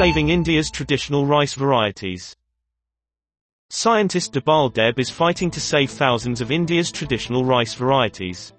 Saving 0.00 0.30
India's 0.30 0.70
traditional 0.70 1.26
rice 1.26 1.52
varieties. 1.52 2.34
Scientist 3.68 4.32
Dabal 4.32 4.72
Deb 4.72 4.98
is 4.98 5.10
fighting 5.10 5.50
to 5.50 5.60
save 5.60 5.90
thousands 5.90 6.40
of 6.40 6.50
India's 6.50 6.90
traditional 6.90 7.44
rice 7.44 7.74
varieties. 7.74 8.54